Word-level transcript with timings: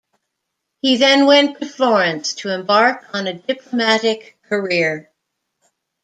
He 0.79 0.97
then 0.97 1.27
went 1.27 1.59
to 1.59 1.67
Florence 1.67 2.33
to 2.37 2.49
embark 2.51 3.03
on 3.13 3.27
a 3.27 3.33
diplomatic 3.35 4.35
career. 4.49 5.11